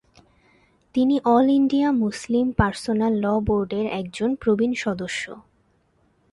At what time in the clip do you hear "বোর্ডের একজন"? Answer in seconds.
3.39-4.29